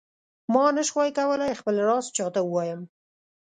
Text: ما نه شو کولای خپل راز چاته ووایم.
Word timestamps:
ما 0.53 0.65
نه 0.75 0.83
شو 0.87 0.97
کولای 1.19 1.53
خپل 1.59 1.75
راز 1.87 2.05
چاته 2.17 2.41
ووایم. 2.43 2.81